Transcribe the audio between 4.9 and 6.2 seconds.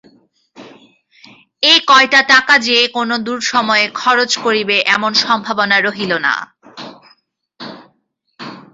এমন সম্ভাবনা রহিল